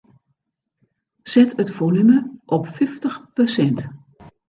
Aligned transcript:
Set 1.33 1.53
it 1.63 1.71
folume 1.77 2.17
op 2.57 2.65
fyftich 2.81 3.17
persint. 3.35 3.89